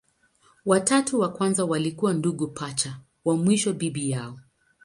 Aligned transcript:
Watatu 0.65 1.19
wa 1.19 1.29
kwanza 1.31 1.65
walikuwa 1.65 2.13
ndugu 2.13 2.47
pacha, 2.47 2.99
wa 3.25 3.37
mwisho 3.37 3.73
bibi 3.73 4.09
yao. 4.09 4.39